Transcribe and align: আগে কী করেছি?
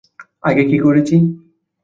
আগে 0.43 0.63
কী 0.69 0.77
করেছি? 0.77 1.15